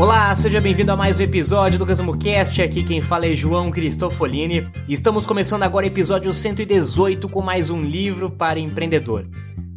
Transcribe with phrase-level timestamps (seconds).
[0.00, 2.62] Olá, seja bem-vindo a mais um episódio do Resumo Cast.
[2.62, 4.66] Aqui quem fala é João Cristofolini.
[4.88, 9.28] Estamos começando agora o episódio 118 com mais um livro para empreendedor.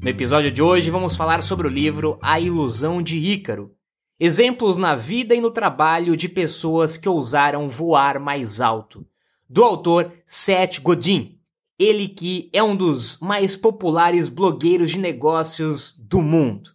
[0.01, 3.75] No episódio de hoje vamos falar sobre o livro A Ilusão de Ícaro.
[4.17, 9.05] Exemplos na vida e no trabalho de pessoas que ousaram voar mais alto.
[9.49, 11.38] Do autor Seth Godin.
[11.77, 16.71] Ele que é um dos mais populares blogueiros de negócios do mundo.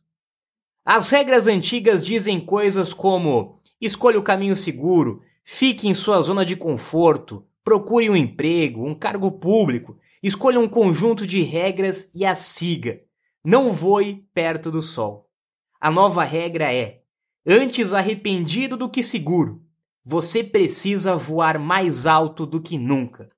[0.90, 6.56] As regras antigas dizem coisas como: escolha o caminho seguro, fique em sua zona de
[6.56, 13.02] conforto, procure um emprego, um cargo público, escolha um conjunto de regras e a siga.
[13.44, 15.28] Não voe perto do sol.
[15.78, 17.02] A nova regra é:
[17.46, 19.62] antes arrependido do que seguro,
[20.02, 23.28] você precisa voar mais alto do que nunca.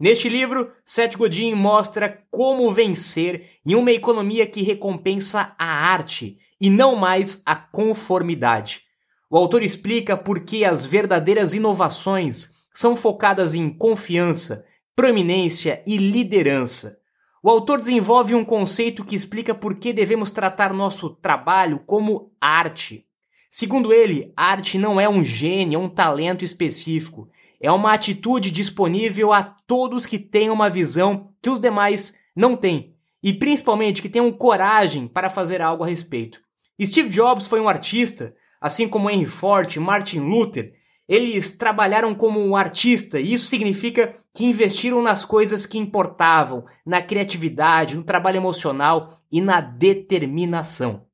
[0.00, 6.70] Neste livro, Seth Godin mostra como vencer em uma economia que recompensa a arte e
[6.70, 8.84] não mais a conformidade.
[9.28, 14.64] O autor explica por que as verdadeiras inovações são focadas em confiança,
[14.96, 16.98] proeminência e liderança.
[17.42, 23.04] O autor desenvolve um conceito que explica por que devemos tratar nosso trabalho como arte.
[23.50, 27.28] Segundo ele, arte não é um gênio, um talento específico.
[27.60, 32.96] É uma atitude disponível a todos que têm uma visão que os demais não têm.
[33.22, 36.43] E principalmente que tenham coragem para fazer algo a respeito.
[36.82, 40.74] Steve Jobs foi um artista, assim como Henry Ford Martin Luther.
[41.06, 47.02] Eles trabalharam como um artista e isso significa que investiram nas coisas que importavam, na
[47.02, 51.06] criatividade, no trabalho emocional e na determinação.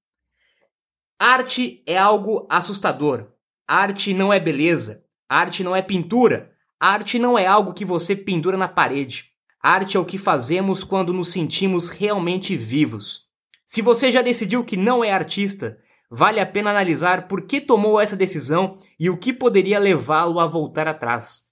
[1.18, 3.32] Arte é algo assustador.
[3.66, 5.04] Arte não é beleza.
[5.28, 6.50] Arte não é pintura.
[6.78, 9.26] Arte não é algo que você pendura na parede.
[9.62, 13.29] Arte é o que fazemos quando nos sentimos realmente vivos.
[13.72, 15.78] Se você já decidiu que não é artista,
[16.10, 20.46] vale a pena analisar por que tomou essa decisão e o que poderia levá-lo a
[20.48, 21.44] voltar atrás.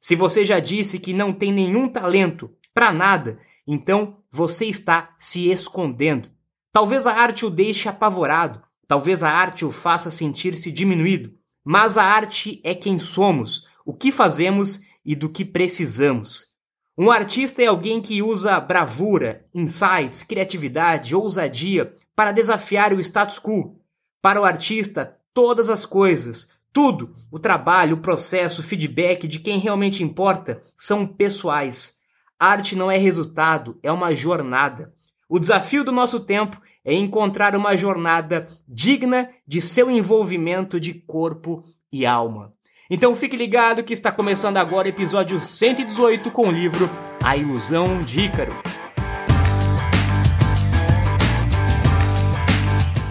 [0.00, 5.50] Se você já disse que não tem nenhum talento para nada, então você está se
[5.50, 6.30] escondendo.
[6.72, 12.04] Talvez a arte o deixe apavorado, talvez a arte o faça sentir-se diminuído, mas a
[12.04, 16.55] arte é quem somos, o que fazemos e do que precisamos.
[16.98, 23.78] Um artista é alguém que usa bravura, insights, criatividade, ousadia para desafiar o status quo.
[24.22, 29.58] Para o artista, todas as coisas, tudo, o trabalho, o processo, o feedback de quem
[29.58, 31.98] realmente importa, são pessoais.
[32.38, 34.94] Arte não é resultado, é uma jornada.
[35.28, 41.62] O desafio do nosso tempo é encontrar uma jornada digna de seu envolvimento de corpo
[41.92, 42.55] e alma.
[42.88, 46.88] Então fique ligado que está começando agora o episódio 118 com o livro
[47.20, 48.54] A Ilusão de Ícaro.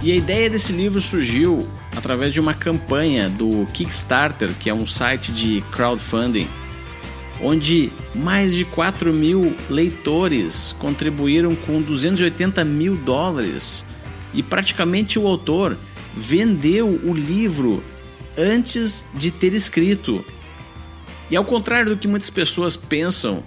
[0.02, 4.86] E a ideia desse livro surgiu através de uma campanha do Kickstarter, que é um
[4.86, 6.48] site de crowdfunding,
[7.42, 13.84] onde mais de 4 mil leitores contribuíram com 280 mil dólares
[14.34, 15.78] e praticamente o autor
[16.16, 17.84] vendeu o livro
[18.38, 20.24] antes de ter escrito.
[21.30, 23.44] E ao contrário do que muitas pessoas pensam,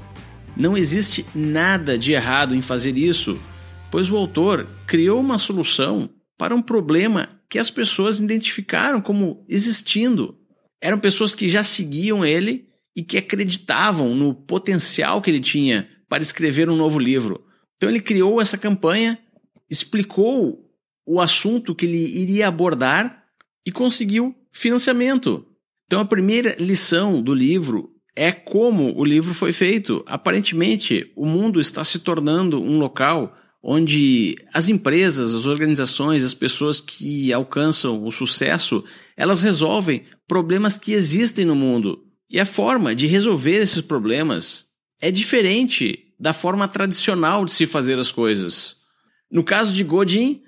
[0.56, 3.38] não existe nada de errado em fazer isso,
[3.90, 10.36] pois o autor criou uma solução para um problema que as pessoas identificaram como existindo.
[10.80, 16.22] Eram pessoas que já seguiam ele e que acreditavam no potencial que ele tinha para
[16.22, 17.44] escrever um novo livro.
[17.76, 19.18] Então ele criou essa campanha,
[19.70, 20.68] explicou
[21.06, 23.24] o assunto que ele iria abordar
[23.64, 25.44] e conseguiu financiamento.
[25.86, 30.04] Então a primeira lição do livro é como o livro foi feito.
[30.06, 36.80] Aparentemente, o mundo está se tornando um local onde as empresas, as organizações, as pessoas
[36.80, 38.84] que alcançam o sucesso,
[39.16, 42.04] elas resolvem problemas que existem no mundo.
[42.30, 44.66] E a forma de resolver esses problemas
[45.00, 48.76] é diferente da forma tradicional de se fazer as coisas.
[49.30, 50.42] No caso de Godin,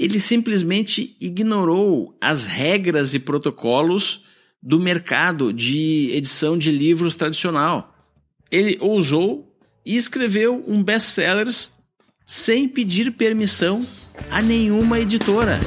[0.00, 4.24] ele simplesmente ignorou as regras e protocolos
[4.62, 7.94] do mercado de edição de livros tradicional.
[8.50, 9.54] Ele ousou
[9.84, 11.70] e escreveu um best-sellers
[12.24, 13.84] sem pedir permissão
[14.30, 15.60] a nenhuma editora.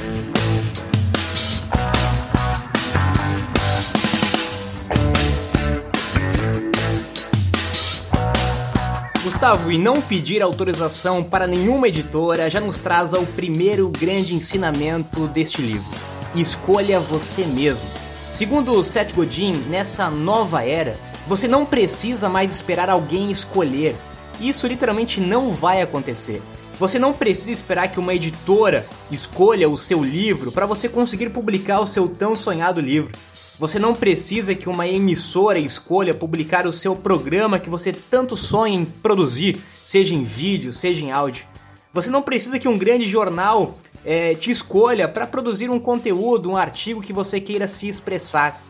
[9.44, 15.28] Gustavo, e não pedir autorização para nenhuma editora já nos traz ao primeiro grande ensinamento
[15.28, 15.94] deste livro.
[16.34, 17.84] Escolha você mesmo.
[18.32, 23.94] Segundo Seth Godin, nessa nova era, você não precisa mais esperar alguém escolher.
[24.40, 26.40] Isso literalmente não vai acontecer.
[26.80, 31.80] Você não precisa esperar que uma editora escolha o seu livro para você conseguir publicar
[31.80, 33.12] o seu tão sonhado livro.
[33.58, 38.74] Você não precisa que uma emissora escolha publicar o seu programa que você tanto sonha
[38.74, 41.46] em produzir, seja em vídeo, seja em áudio.
[41.92, 46.56] Você não precisa que um grande jornal é, te escolha para produzir um conteúdo, um
[46.56, 48.60] artigo que você queira se expressar.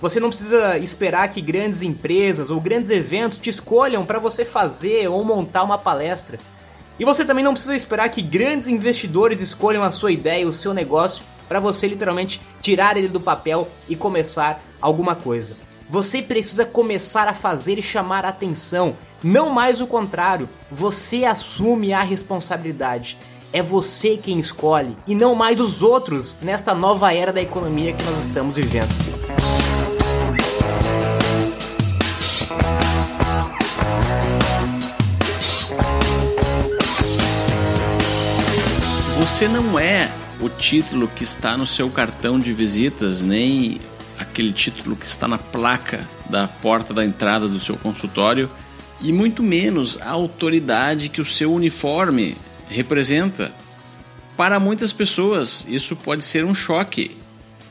[0.00, 5.08] Você não precisa esperar que grandes empresas ou grandes eventos te escolham para você fazer
[5.08, 6.40] ou montar uma palestra.
[7.00, 10.74] E você também não precisa esperar que grandes investidores escolham a sua ideia, o seu
[10.74, 15.56] negócio, para você literalmente tirar ele do papel e começar alguma coisa.
[15.88, 20.46] Você precisa começar a fazer e chamar a atenção, não mais o contrário.
[20.70, 23.16] Você assume a responsabilidade.
[23.50, 28.04] É você quem escolhe e não mais os outros nesta nova era da economia que
[28.04, 29.39] nós estamos vivendo.
[39.20, 43.78] Você não é o título que está no seu cartão de visitas, nem
[44.18, 48.48] aquele título que está na placa da porta da entrada do seu consultório,
[48.98, 52.34] e muito menos a autoridade que o seu uniforme
[52.66, 53.52] representa.
[54.38, 57.14] Para muitas pessoas, isso pode ser um choque,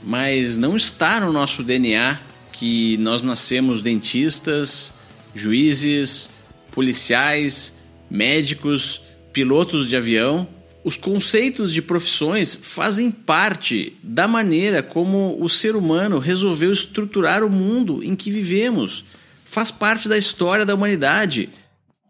[0.04, 2.19] mas não está no nosso DNA
[2.51, 4.94] que nós nascemos dentistas,
[5.34, 6.30] juízes,
[6.72, 7.74] policiais,
[8.07, 9.01] médicos,
[9.34, 10.48] pilotos de avião
[10.89, 17.50] os conceitos de profissões fazem parte da maneira como o ser humano resolveu estruturar o
[17.50, 19.06] mundo em que vivemos.
[19.45, 21.51] Faz parte da história da humanidade,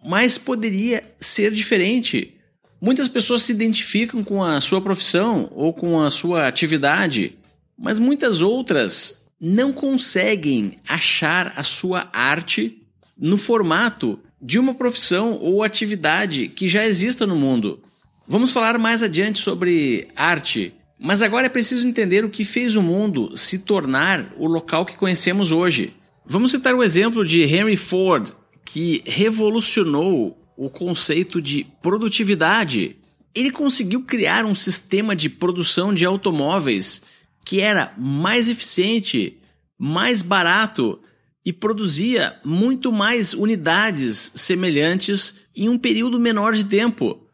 [0.02, 2.36] mas poderia ser diferente.
[2.80, 7.38] Muitas pessoas se identificam com a sua profissão ou com a sua atividade,
[7.78, 12.82] mas muitas outras não conseguem achar a sua arte
[13.18, 17.84] no formato de uma profissão ou atividade que já exista no mundo.
[18.32, 22.84] Vamos falar mais adiante sobre arte, mas agora é preciso entender o que fez o
[22.84, 25.96] mundo se tornar o local que conhecemos hoje.
[26.28, 28.30] Vamos citar o exemplo de Henry Ford,
[28.64, 32.98] que revolucionou o conceito de produtividade.
[33.34, 37.02] Ele conseguiu criar um sistema de produção de automóveis
[37.44, 39.40] que era mais eficiente,
[39.76, 41.00] mais barato
[41.44, 47.28] e produzia muito mais unidades semelhantes em um período menor de tempo.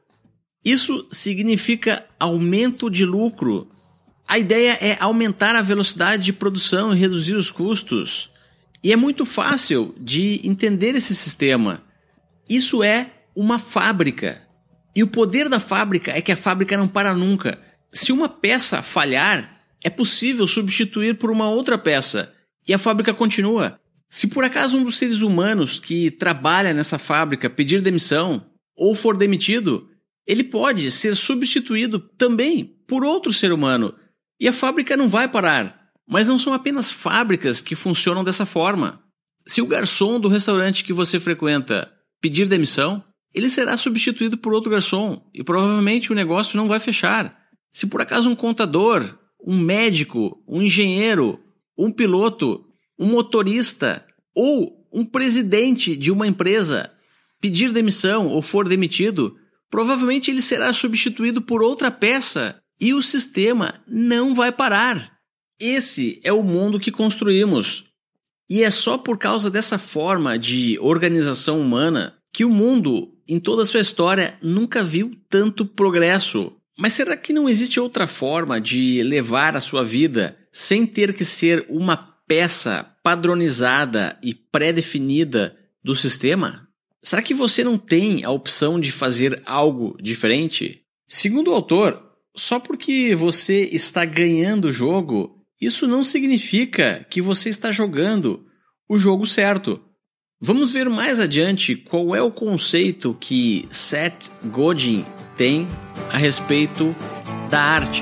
[0.65, 3.69] Isso significa aumento de lucro.
[4.27, 8.31] A ideia é aumentar a velocidade de produção e reduzir os custos.
[8.83, 11.83] E é muito fácil de entender esse sistema.
[12.49, 14.41] Isso é uma fábrica.
[14.95, 17.59] E o poder da fábrica é que a fábrica não para nunca.
[17.93, 22.33] Se uma peça falhar, é possível substituir por uma outra peça
[22.67, 23.79] e a fábrica continua.
[24.09, 28.45] Se por acaso um dos seres humanos que trabalha nessa fábrica pedir demissão
[28.75, 29.89] ou for demitido,
[30.27, 33.93] ele pode ser substituído também por outro ser humano.
[34.39, 35.85] E a fábrica não vai parar.
[36.07, 39.01] Mas não são apenas fábricas que funcionam dessa forma.
[39.47, 41.91] Se o garçom do restaurante que você frequenta
[42.21, 43.03] pedir demissão,
[43.33, 47.37] ele será substituído por outro garçom e provavelmente o negócio não vai fechar.
[47.71, 51.39] Se por acaso um contador, um médico, um engenheiro,
[51.77, 52.65] um piloto,
[52.97, 56.91] um motorista ou um presidente de uma empresa
[57.41, 59.35] pedir demissão ou for demitido,
[59.75, 65.17] provavelmente ele será substituído por outra peça e o sistema não vai parar.
[65.59, 67.83] Esse é o mundo que construímos.
[68.49, 73.65] E é só por causa dessa forma de organização humana que o mundo, em toda
[73.65, 76.53] sua história, nunca viu tanto progresso.
[76.77, 81.25] Mas será que não existe outra forma de levar a sua vida sem ter que
[81.25, 85.53] ser uma peça padronizada e pré-definida
[85.83, 86.64] do sistema?
[87.05, 90.81] Será que você não tem a opção de fazer algo diferente?
[91.07, 92.01] Segundo o autor,
[92.35, 98.43] só porque você está ganhando o jogo, isso não significa que você está jogando
[98.89, 99.79] o jogo certo.
[100.41, 105.05] Vamos ver mais adiante qual é o conceito que Seth Godin
[105.37, 105.67] tem
[106.11, 106.95] a respeito
[107.51, 108.01] da arte.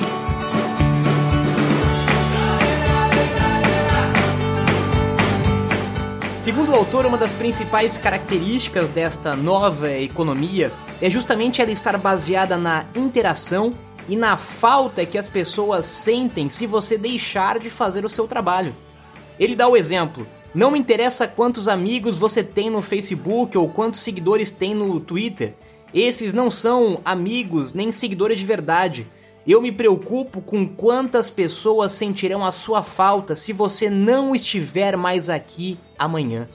[6.43, 12.57] Segundo o autor, uma das principais características desta nova economia é justamente ela estar baseada
[12.57, 13.73] na interação
[14.09, 18.75] e na falta que as pessoas sentem se você deixar de fazer o seu trabalho.
[19.39, 24.01] Ele dá o exemplo: não me interessa quantos amigos você tem no Facebook ou quantos
[24.01, 25.55] seguidores tem no Twitter.
[25.93, 29.09] Esses não são amigos nem seguidores de verdade.
[29.45, 35.29] Eu me preocupo com quantas pessoas sentirão a sua falta se você não estiver mais
[35.29, 36.47] aqui amanhã.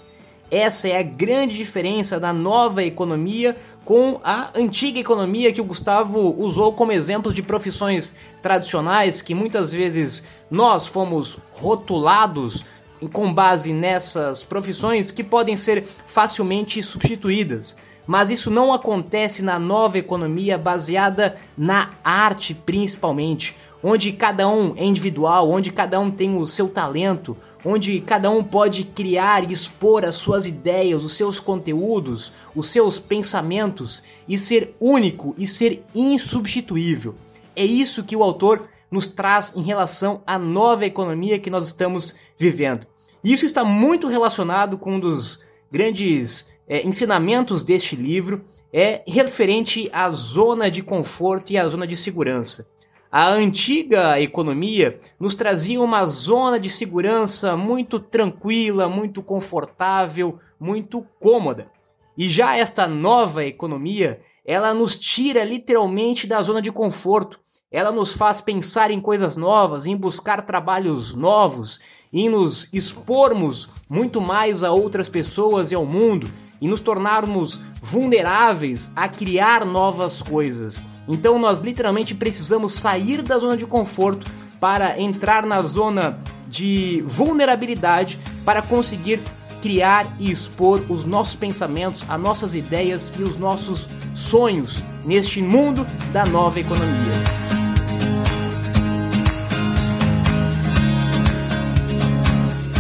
[0.51, 3.55] Essa é a grande diferença da nova economia
[3.85, 9.71] com a antiga economia que o Gustavo usou como exemplos de profissões tradicionais que muitas
[9.71, 12.65] vezes nós fomos rotulados
[13.13, 17.77] com base nessas profissões que podem ser facilmente substituídas
[18.09, 24.85] mas isso não acontece na nova economia baseada na arte principalmente, onde cada um é
[24.85, 30.07] individual, onde cada um tem o seu talento, onde cada um pode criar e expor
[30.07, 37.15] as suas ideias, os seus conteúdos, os seus pensamentos e ser único e ser insubstituível.
[37.55, 42.17] É isso que o autor nos traz em relação à nova economia que nós estamos
[42.39, 42.87] vivendo.
[43.23, 50.11] Isso está muito relacionado com um dos grandes é, ensinamentos deste livro é referente à
[50.11, 52.69] zona de conforto e à zona de segurança.
[53.11, 61.71] A antiga economia nos trazia uma zona de segurança muito tranquila, muito confortável, muito cômoda.
[62.17, 67.41] E já esta nova economia, ela nos tira literalmente da zona de conforto.
[67.71, 71.79] Ela nos faz pensar em coisas novas, em buscar trabalhos novos,
[72.11, 76.31] em nos expormos muito mais a outras pessoas e ao mundo
[76.63, 80.83] e nos tornarmos vulneráveis a criar novas coisas.
[81.07, 84.27] Então nós literalmente precisamos sair da zona de conforto
[84.59, 89.21] para entrar na zona de vulnerabilidade para conseguir
[89.61, 95.87] criar e expor os nossos pensamentos, as nossas ideias e os nossos sonhos neste mundo
[96.15, 97.58] da nova economia.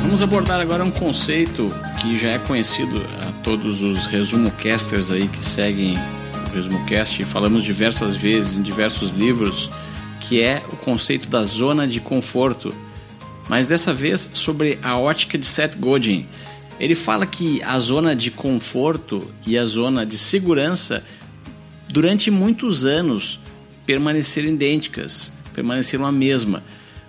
[0.08, 5.28] Vamos abordar agora um conceito que já é conhecido a todos os resumo casters aí
[5.28, 5.96] que seguem
[6.48, 9.70] o resumo cast e falamos diversas vezes em diversos livros,
[10.18, 12.74] que é o conceito da zona de conforto.
[13.50, 16.26] Mas dessa vez sobre a ótica de Seth Godin.
[16.80, 21.04] Ele fala que a zona de conforto e a zona de segurança
[21.86, 23.40] durante muitos anos
[23.84, 26.62] permaneceram idênticas, permaneceram a mesma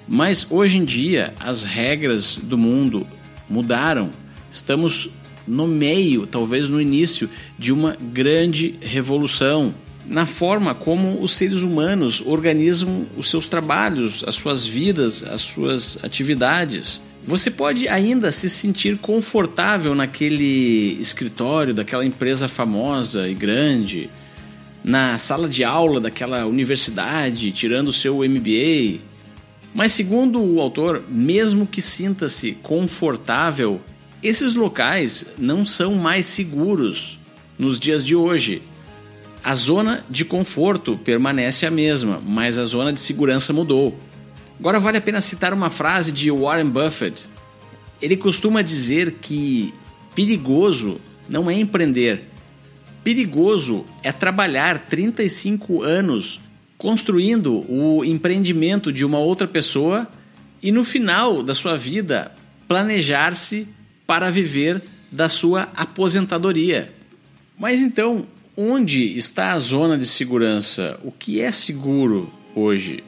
[0.10, 3.06] mas hoje em dia as regras do mundo
[3.48, 4.10] mudaram.
[4.52, 5.10] Estamos
[5.48, 9.74] no meio, talvez no início, de uma grande revolução
[10.06, 16.00] na forma como os seres humanos organizam os seus trabalhos, as suas vidas, as suas
[16.04, 17.00] atividades.
[17.24, 24.10] Você pode ainda se sentir confortável naquele escritório daquela empresa famosa e grande,
[24.84, 29.09] na sala de aula daquela universidade, tirando o seu MBA,
[29.74, 33.80] mas, segundo o autor, mesmo que sinta-se confortável,
[34.22, 37.20] esses locais não são mais seguros
[37.58, 38.62] nos dias de hoje.
[39.44, 43.98] A zona de conforto permanece a mesma, mas a zona de segurança mudou.
[44.60, 47.28] Agora vale a pena citar uma frase de Warren Buffett.
[48.02, 49.74] Ele costuma dizer que
[50.14, 51.00] perigoso
[51.30, 52.24] não é empreender.
[53.04, 56.42] Perigoso é trabalhar 35 anos
[56.80, 60.08] construindo o empreendimento de uma outra pessoa
[60.64, 62.32] e no final da sua vida
[62.68, 63.68] planejar-se
[64.08, 64.82] para viver
[65.12, 66.92] da sua aposentadoria.
[67.58, 70.98] Mas então, onde está a zona de segurança?
[71.04, 73.04] O que é seguro hoje?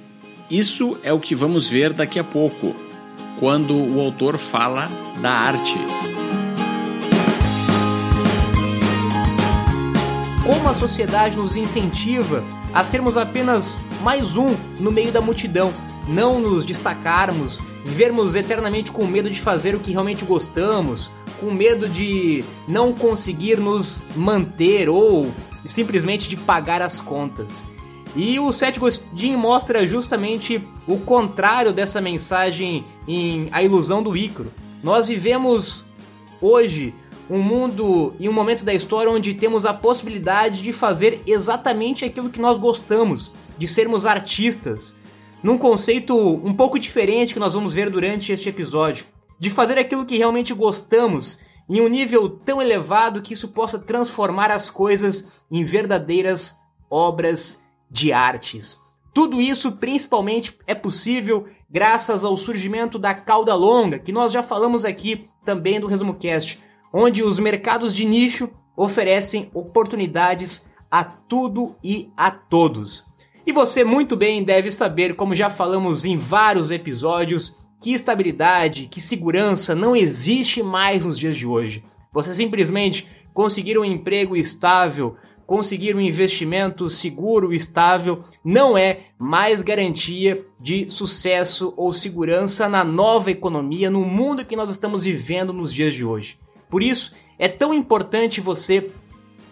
[0.49, 2.75] Isso é o que vamos ver daqui a pouco,
[3.39, 4.89] quando o autor fala
[5.21, 6.10] da arte.
[10.51, 12.43] Como a sociedade nos incentiva
[12.73, 15.73] a sermos apenas mais um no meio da multidão,
[16.09, 21.87] não nos destacarmos, vivermos eternamente com medo de fazer o que realmente gostamos, com medo
[21.87, 25.31] de não conseguir nos manter ou
[25.63, 27.63] simplesmente de pagar as contas.
[28.13, 34.51] E o Seth Godin mostra justamente o contrário dessa mensagem em A Ilusão do Ícaro.
[34.83, 35.85] Nós vivemos
[36.41, 36.93] hoje
[37.31, 42.29] um mundo e um momento da história onde temos a possibilidade de fazer exatamente aquilo
[42.29, 44.97] que nós gostamos, de sermos artistas,
[45.41, 49.05] num conceito um pouco diferente que nós vamos ver durante este episódio,
[49.39, 51.37] de fazer aquilo que realmente gostamos
[51.69, 56.57] em um nível tão elevado que isso possa transformar as coisas em verdadeiras
[56.89, 58.77] obras de artes.
[59.13, 64.83] Tudo isso principalmente é possível graças ao surgimento da cauda longa, que nós já falamos
[64.83, 66.59] aqui também do Resumo Cast,
[66.93, 73.05] onde os mercados de nicho oferecem oportunidades a tudo e a todos.
[73.45, 79.01] E você muito bem deve saber, como já falamos em vários episódios, que estabilidade, que
[79.01, 81.83] segurança não existe mais nos dias de hoje.
[82.11, 85.15] Você simplesmente conseguir um emprego estável,
[85.47, 93.31] conseguir um investimento seguro, estável, não é mais garantia de sucesso ou segurança na nova
[93.31, 96.37] economia, no mundo que nós estamos vivendo nos dias de hoje.
[96.71, 98.89] Por isso, é tão importante você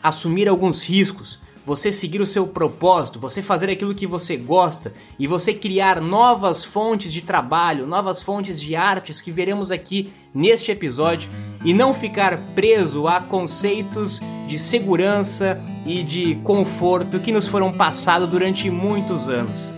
[0.02, 5.28] assumir alguns riscos, você seguir o seu propósito, você fazer aquilo que você gosta e
[5.28, 11.30] você criar novas fontes de trabalho, novas fontes de artes que veremos aqui neste episódio
[11.64, 18.30] e não ficar preso a conceitos de segurança e de conforto que nos foram passados
[18.30, 19.76] durante muitos anos.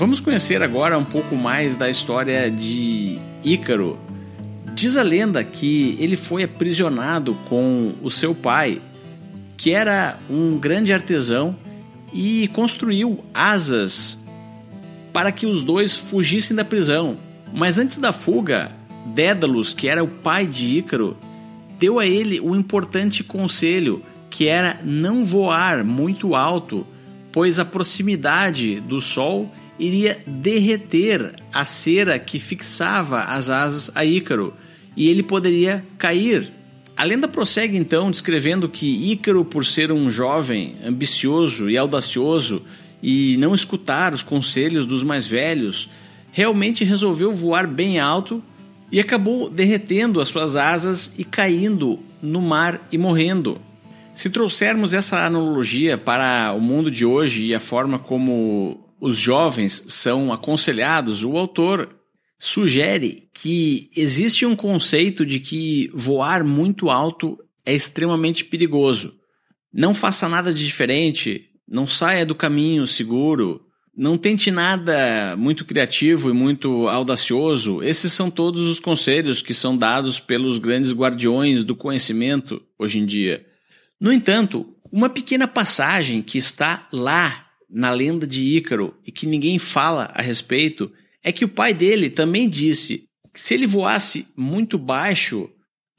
[0.00, 3.98] Vamos conhecer agora um pouco mais da história de Ícaro,
[4.74, 8.80] Diz a lenda que ele foi aprisionado com o seu pai,
[9.58, 11.54] que era um grande artesão,
[12.14, 14.18] e construiu asas
[15.12, 17.18] para que os dois fugissem da prisão.
[17.52, 18.72] Mas antes da fuga,
[19.04, 21.14] Dédalus, que era o pai de Ícaro,
[21.78, 26.86] deu a ele um importante conselho, que era não voar muito alto,
[27.30, 34.52] pois a proximidade do sol iria derreter a cera que fixava as asas a Ícaro
[34.96, 36.52] e ele poderia cair.
[36.96, 42.62] A lenda prossegue então descrevendo que Ícaro, por ser um jovem ambicioso e audacioso
[43.02, 45.88] e não escutar os conselhos dos mais velhos,
[46.30, 48.42] realmente resolveu voar bem alto
[48.92, 53.58] e acabou derretendo as suas asas e caindo no mar e morrendo.
[54.12, 59.84] Se trouxermos essa analogia para o mundo de hoje e a forma como os jovens
[59.88, 61.96] são aconselhados, o autor
[62.38, 69.14] sugere que existe um conceito de que voar muito alto é extremamente perigoso.
[69.72, 73.62] Não faça nada de diferente, não saia do caminho seguro,
[73.96, 77.82] não tente nada muito criativo e muito audacioso.
[77.82, 83.06] Esses são todos os conselhos que são dados pelos grandes guardiões do conhecimento hoje em
[83.06, 83.44] dia.
[84.00, 89.58] No entanto, uma pequena passagem que está lá na lenda de Ícaro e que ninguém
[89.58, 90.90] fala a respeito
[91.22, 95.48] é que o pai dele também disse que se ele voasse muito baixo,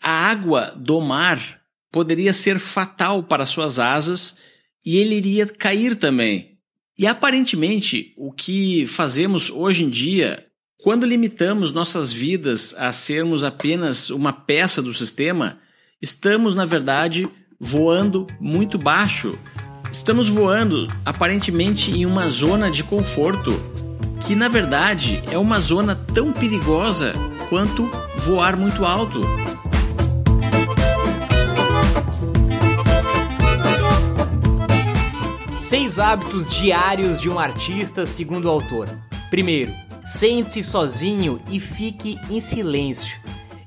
[0.02, 4.38] a água do mar poderia ser fatal para suas asas
[4.86, 6.58] e ele iria cair também.
[6.98, 10.46] E aparentemente, o que fazemos hoje em dia,
[10.78, 15.60] quando limitamos nossas vidas a sermos apenas uma peça do sistema,
[16.02, 17.30] estamos, na verdade,
[17.60, 19.38] voando muito baixo.
[19.92, 23.52] Estamos voando aparentemente em uma zona de conforto
[24.26, 27.14] que na verdade é uma zona tão perigosa
[27.50, 27.84] quanto
[28.18, 29.20] voar muito alto.
[35.60, 38.90] Seis hábitos diários de um artista, segundo o autor.
[39.30, 39.74] Primeiro,
[40.04, 43.21] sente-se sozinho e fique em silêncio.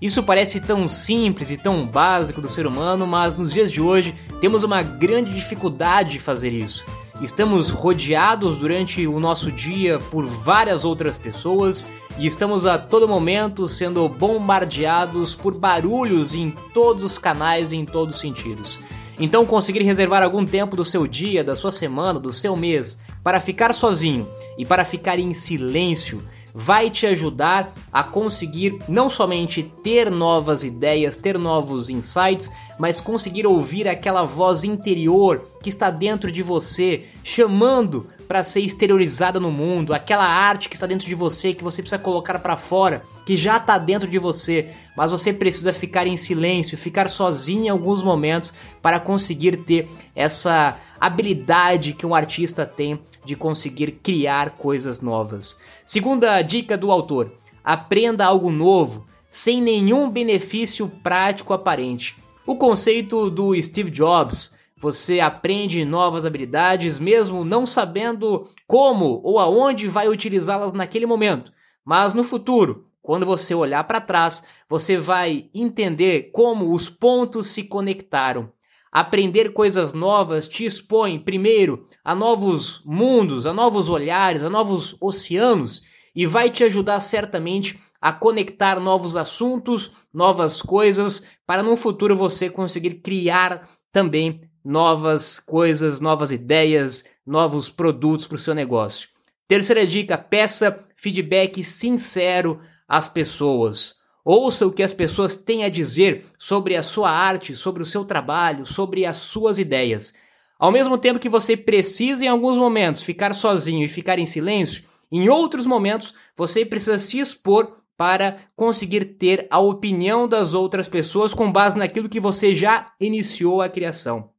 [0.05, 4.15] Isso parece tão simples e tão básico do ser humano, mas nos dias de hoje
[4.39, 6.85] temos uma grande dificuldade de fazer isso.
[7.23, 11.87] Estamos rodeados durante o nosso dia por várias outras pessoas
[12.19, 17.87] e estamos a todo momento sendo bombardeados por barulhos em todos os canais e em
[17.87, 18.81] todos os sentidos.
[19.19, 23.41] Então, conseguir reservar algum tempo do seu dia, da sua semana, do seu mês para
[23.41, 26.23] ficar sozinho e para ficar em silêncio
[26.55, 33.47] vai te ajudar a conseguir não somente ter novas ideias, ter novos insights, mas conseguir
[33.47, 39.95] ouvir aquela voz interior que está dentro de você, chamando para ser exteriorizada no mundo,
[39.95, 43.59] aquela arte que está dentro de você, que você precisa colocar para fora, que já
[43.59, 48.53] está dentro de você, mas você precisa ficar em silêncio, ficar sozinho em alguns momentos
[48.81, 55.59] para conseguir ter essa habilidade que um artista tem de conseguir criar coisas novas.
[55.85, 57.33] Segunda dica do autor:
[57.63, 62.17] aprenda algo novo sem nenhum benefício prático aparente.
[62.47, 69.89] O conceito do Steve Jobs, você aprende novas habilidades mesmo não sabendo como ou aonde
[69.89, 71.51] vai utilizá-las naquele momento.
[71.83, 77.65] Mas no futuro, quando você olhar para trás, você vai entender como os pontos se
[77.65, 78.53] conectaram.
[78.93, 85.83] Aprender coisas novas te expõe, primeiro, a novos mundos, a novos olhares, a novos oceanos
[86.15, 92.51] e vai te ajudar certamente a conectar novos assuntos, novas coisas, para no futuro você
[92.51, 99.09] conseguir criar também novas coisas, novas ideias, novos produtos para o seu negócio.
[99.49, 103.95] Terceira dica: peça feedback sincero às pessoas.
[104.23, 108.05] Ouça o que as pessoas têm a dizer sobre a sua arte, sobre o seu
[108.05, 110.13] trabalho, sobre as suas ideias.
[110.59, 114.85] Ao mesmo tempo que você precisa, em alguns momentos, ficar sozinho e ficar em silêncio,
[115.11, 121.33] em outros momentos você precisa se expor para conseguir ter a opinião das outras pessoas
[121.33, 124.31] com base naquilo que você já iniciou a criação.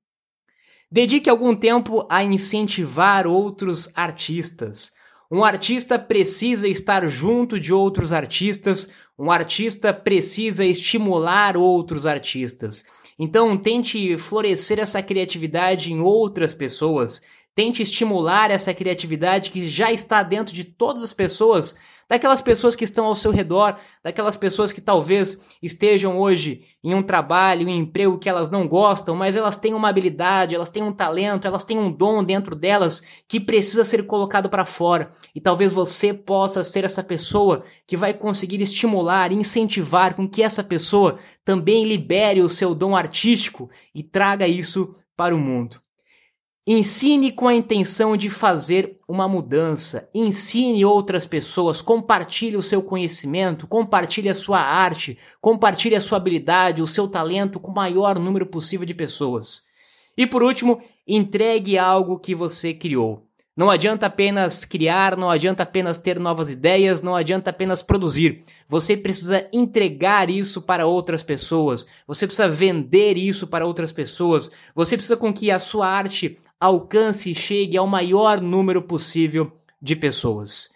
[0.91, 4.94] Dedique algum tempo a incentivar outros artistas.
[5.32, 12.86] Um artista precisa estar junto de outros artistas, um artista precisa estimular outros artistas.
[13.18, 17.24] Então, tente florescer essa criatividade em outras pessoas,
[17.56, 21.76] tente estimular essa criatividade que já está dentro de todas as pessoas
[22.08, 27.02] daquelas pessoas que estão ao seu redor, daquelas pessoas que talvez estejam hoje em um
[27.02, 30.84] trabalho, em um emprego que elas não gostam, mas elas têm uma habilidade, elas têm
[30.84, 35.12] um talento, elas têm um dom dentro delas que precisa ser colocado para fora.
[35.34, 40.63] E talvez você possa ser essa pessoa que vai conseguir estimular, incentivar com que essa
[40.63, 45.85] pessoa também libere o seu dom artístico e traga isso para o mundo.
[46.67, 50.10] Ensine com a intenção de fazer uma mudança.
[50.15, 56.82] Ensine outras pessoas, compartilhe o seu conhecimento, compartilhe a sua arte, compartilhe a sua habilidade,
[56.82, 59.65] o seu talento com o maior número possível de pessoas.
[60.17, 63.28] E por último, entregue algo que você criou.
[63.58, 68.44] Não adianta apenas criar, não adianta apenas ter novas ideias, não adianta apenas produzir.
[68.68, 74.98] Você precisa entregar isso para outras pessoas, você precisa vender isso para outras pessoas, você
[74.98, 79.50] precisa com que a sua arte alcance e chegue ao maior número possível
[79.82, 80.70] de pessoas.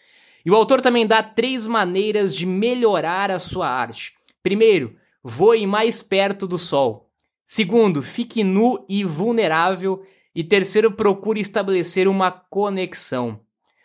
[0.46, 4.14] E o autor também dá três maneiras de melhorar a sua arte.
[4.42, 7.10] Primeiro, voe mais perto do sol.
[7.46, 10.02] Segundo, fique nu e vulnerável.
[10.36, 13.40] E terceiro, procure estabelecer uma conexão.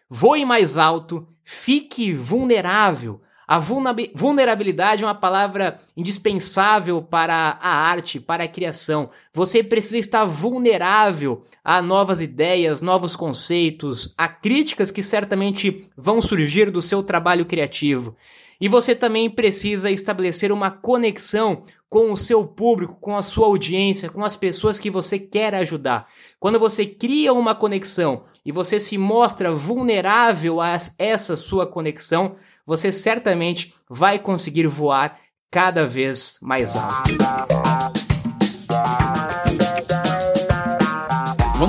[0.09, 3.21] Voe mais alto, fique vulnerável.
[3.47, 9.11] A vulnerabilidade é uma palavra indispensável para a arte, para a criação.
[9.35, 16.71] Você precisa estar vulnerável a novas ideias, novos conceitos, a críticas que certamente vão surgir
[16.71, 18.17] do seu trabalho criativo.
[18.61, 24.11] E você também precisa estabelecer uma conexão com o seu público, com a sua audiência,
[24.11, 26.09] com as pessoas que você quer ajudar.
[26.41, 32.37] Quando você cria uma conexão e você se mostra vulnerável a essa sua conexão,
[32.67, 35.19] você certamente vai conseguir voar
[35.51, 38.04] cada vez mais alto.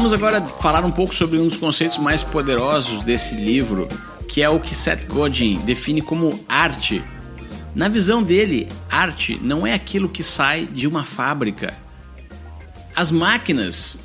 [0.06, 3.88] Vamos agora falar um pouco sobre um dos conceitos mais poderosos desse livro,
[4.30, 7.04] que é o que Seth Godin define como arte.
[7.74, 11.74] Na visão dele, arte não é aquilo que sai de uma fábrica.
[12.96, 13.98] As máquinas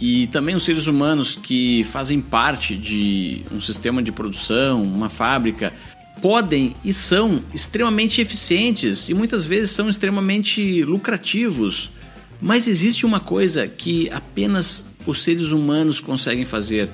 [0.00, 5.72] e também os seres humanos que fazem parte de um sistema de produção, uma fábrica,
[6.22, 11.90] podem e são extremamente eficientes e muitas vezes são extremamente lucrativos.
[12.40, 16.90] Mas existe uma coisa que apenas os seres humanos conseguem fazer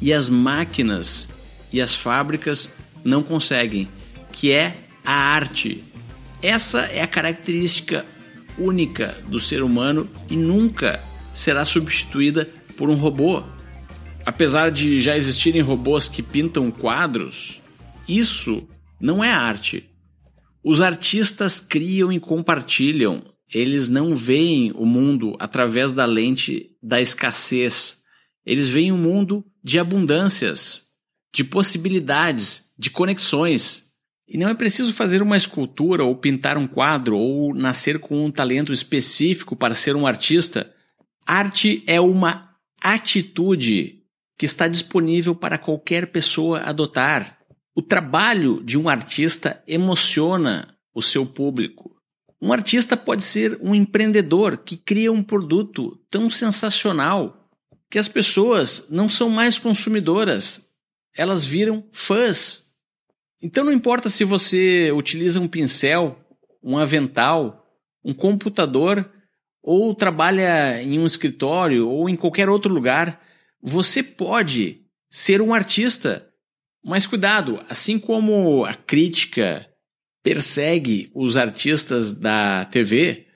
[0.00, 1.28] e as máquinas
[1.72, 3.88] e as fábricas não conseguem,
[4.32, 5.82] que é a arte.
[6.42, 8.04] Essa é a característica
[8.58, 11.00] única do ser humano e nunca
[11.32, 13.42] será substituída por um robô.
[14.24, 17.60] Apesar de já existirem robôs que pintam quadros,
[18.08, 18.66] isso
[19.00, 19.90] não é arte.
[20.62, 23.22] Os artistas criam e compartilham,
[23.54, 28.02] eles não veem o mundo através da lente da escassez.
[28.44, 30.82] Eles veem o um mundo de abundâncias
[31.32, 33.92] de possibilidades, de conexões.
[34.26, 38.30] E não é preciso fazer uma escultura ou pintar um quadro ou nascer com um
[38.30, 40.72] talento específico para ser um artista.
[41.24, 42.50] Arte é uma
[42.82, 44.02] atitude
[44.36, 47.38] que está disponível para qualquer pessoa adotar.
[47.74, 51.93] O trabalho de um artista emociona o seu público.
[52.40, 57.48] Um artista pode ser um empreendedor que cria um produto tão sensacional
[57.90, 60.70] que as pessoas não são mais consumidoras,
[61.16, 62.74] elas viram fãs.
[63.40, 66.18] Então não importa se você utiliza um pincel,
[66.62, 67.64] um avental,
[68.04, 69.10] um computador
[69.62, 73.22] ou trabalha em um escritório ou em qualquer outro lugar,
[73.62, 76.28] você pode ser um artista
[76.84, 79.66] Mas cuidado, assim como a crítica
[80.24, 83.26] persegue os artistas da TV,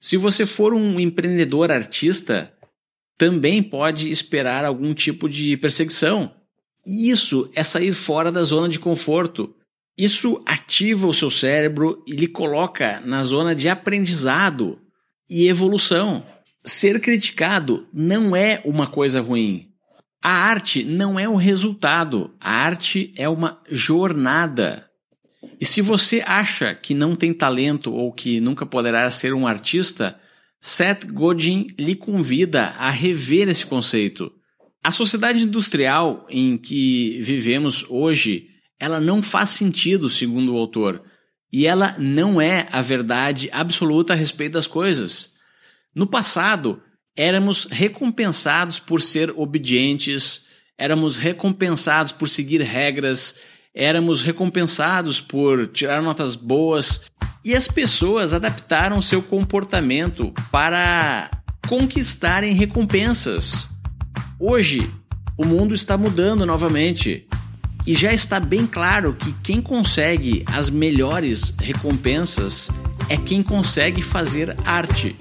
[0.00, 2.52] se você for um empreendedor artista,
[3.16, 6.34] também pode esperar algum tipo de perseguição.
[6.84, 9.54] E isso é sair fora da zona de conforto.
[9.96, 14.80] Isso ativa o seu cérebro e lhe coloca na zona de aprendizado
[15.30, 16.26] e evolução.
[16.64, 19.68] Ser criticado não é uma coisa ruim.
[20.20, 24.90] A arte não é o resultado, a arte é uma jornada.
[25.60, 30.18] E se você acha que não tem talento ou que nunca poderá ser um artista,
[30.60, 34.32] Seth Godin lhe convida a rever esse conceito.
[34.82, 41.02] A sociedade industrial em que vivemos hoje, ela não faz sentido, segundo o autor,
[41.52, 45.34] e ela não é a verdade absoluta a respeito das coisas.
[45.94, 46.82] No passado,
[47.16, 53.38] éramos recompensados por ser obedientes, éramos recompensados por seguir regras,
[53.74, 57.02] éramos recompensados por tirar notas boas
[57.44, 61.30] e as pessoas adaptaram seu comportamento para
[61.68, 63.68] conquistarem recompensas.
[64.38, 64.88] Hoje,
[65.36, 67.26] o mundo está mudando novamente
[67.86, 72.70] e já está bem claro que quem consegue as melhores recompensas
[73.08, 75.16] é quem consegue fazer arte.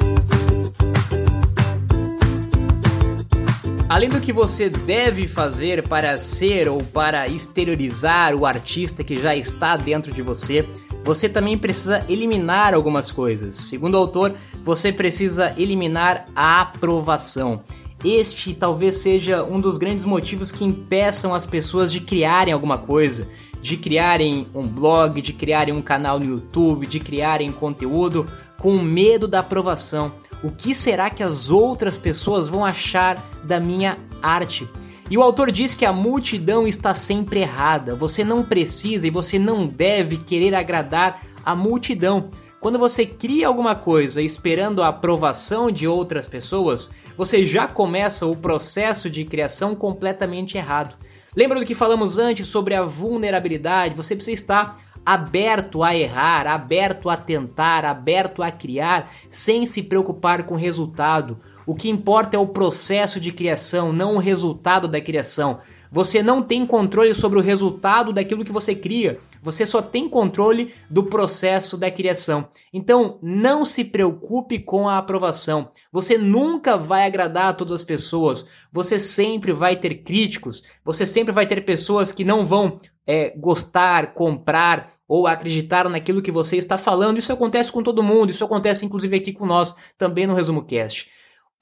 [3.93, 9.35] Além do que você deve fazer para ser ou para exteriorizar o artista que já
[9.35, 10.67] está dentro de você,
[11.03, 13.53] você também precisa eliminar algumas coisas.
[13.53, 17.61] Segundo o autor, você precisa eliminar a aprovação.
[18.03, 23.29] Este talvez seja um dos grandes motivos que impeçam as pessoas de criarem alguma coisa,
[23.61, 28.25] de criarem um blog, de criarem um canal no YouTube, de criarem conteúdo
[28.57, 30.11] com medo da aprovação.
[30.43, 34.67] O que será que as outras pessoas vão achar da minha arte?
[35.09, 37.95] E o autor diz que a multidão está sempre errada.
[37.95, 42.29] Você não precisa e você não deve querer agradar a multidão.
[42.59, 48.35] Quando você cria alguma coisa esperando a aprovação de outras pessoas, você já começa o
[48.35, 50.95] processo de criação completamente errado.
[51.35, 53.95] Lembra do que falamos antes sobre a vulnerabilidade?
[53.95, 60.43] Você precisa estar aberto a errar, aberto a tentar, aberto a criar, sem se preocupar
[60.43, 61.39] com o resultado.
[61.65, 65.59] O que importa é o processo de criação, não o resultado da criação.
[65.93, 69.19] Você não tem controle sobre o resultado daquilo que você cria.
[69.43, 72.47] Você só tem controle do processo da criação.
[72.73, 75.69] Então, não se preocupe com a aprovação.
[75.91, 78.49] Você nunca vai agradar a todas as pessoas.
[78.71, 80.63] Você sempre vai ter críticos.
[80.83, 86.31] Você sempre vai ter pessoas que não vão é, gostar, comprar ou acreditar naquilo que
[86.31, 87.19] você está falando.
[87.19, 88.31] Isso acontece com todo mundo.
[88.31, 91.11] Isso acontece inclusive aqui com nós, também no Resumo Cast.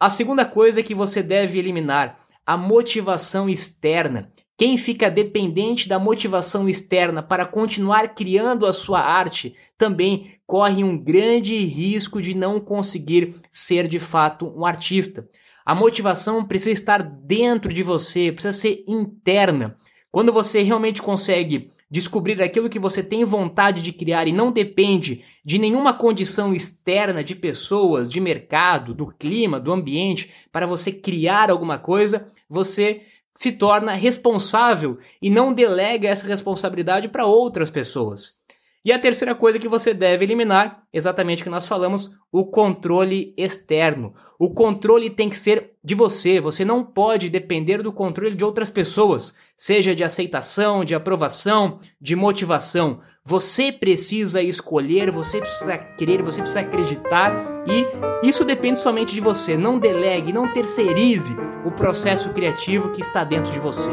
[0.02, 4.34] A segunda coisa que você deve eliminar a motivação externa.
[4.58, 10.98] Quem fica dependente da motivação externa para continuar criando a sua arte também corre um
[10.98, 15.30] grande risco de não conseguir ser de fato um artista.
[15.64, 19.78] A motivação precisa estar dentro de você, precisa ser interna.
[20.10, 25.26] Quando você realmente consegue descobrir aquilo que você tem vontade de criar e não depende
[25.44, 31.52] de nenhuma condição externa de pessoas, de mercado, do clima, do ambiente para você criar
[31.52, 33.02] alguma coisa, você
[33.36, 38.41] se torna responsável e não delega essa responsabilidade para outras pessoas.
[38.84, 43.32] E a terceira coisa que você deve eliminar, exatamente o que nós falamos, o controle
[43.38, 44.16] externo.
[44.40, 48.72] O controle tem que ser de você, você não pode depender do controle de outras
[48.72, 53.00] pessoas, seja de aceitação, de aprovação, de motivação.
[53.24, 57.36] Você precisa escolher, você precisa querer, você precisa acreditar
[57.68, 59.56] e isso depende somente de você.
[59.56, 63.92] Não delegue, não terceirize o processo criativo que está dentro de você.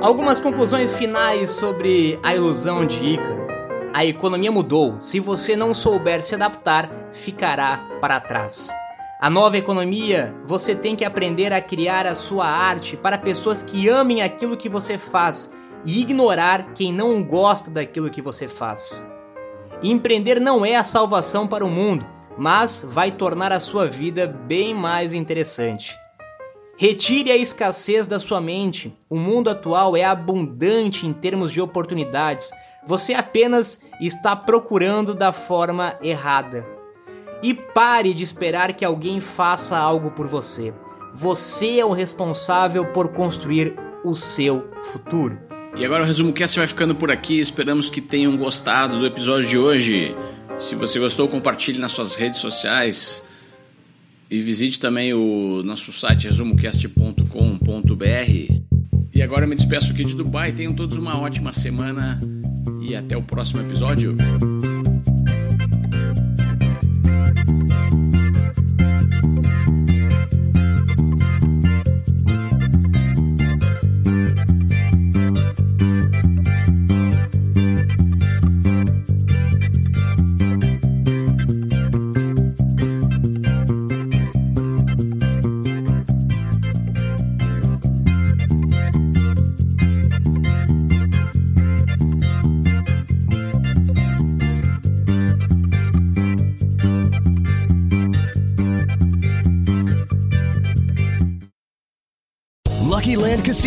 [0.00, 3.46] Algumas conclusões finais sobre a ilusão de Ícaro.
[3.92, 4.98] A economia mudou.
[4.98, 8.70] Se você não souber se adaptar, ficará para trás.
[9.20, 13.90] A nova economia, você tem que aprender a criar a sua arte para pessoas que
[13.90, 19.06] amem aquilo que você faz e ignorar quem não gosta daquilo que você faz.
[19.82, 22.06] Empreender não é a salvação para o mundo,
[22.38, 25.94] mas vai tornar a sua vida bem mais interessante.
[26.80, 28.90] Retire a escassez da sua mente.
[29.06, 32.52] O mundo atual é abundante em termos de oportunidades.
[32.86, 36.66] Você apenas está procurando da forma errada.
[37.42, 40.72] E pare de esperar que alguém faça algo por você.
[41.12, 45.38] Você é o responsável por construir o seu futuro.
[45.76, 47.38] E agora o resumo cast vai ficando por aqui.
[47.38, 50.16] Esperamos que tenham gostado do episódio de hoje.
[50.58, 53.22] Se você gostou, compartilhe nas suas redes sociais.
[54.30, 58.60] E visite também o nosso site resumocast.com.br.
[59.12, 60.52] E agora eu me despeço aqui de Dubai.
[60.52, 62.20] Tenham todos uma ótima semana
[62.80, 64.14] e até o próximo episódio.